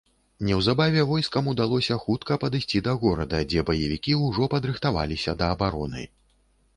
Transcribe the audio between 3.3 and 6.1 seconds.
дзе баевікі ўжо падрыхтаваліся да абароны.